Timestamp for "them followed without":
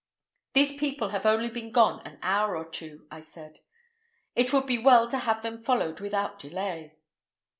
5.43-6.39